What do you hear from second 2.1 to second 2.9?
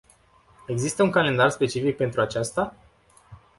aceasta?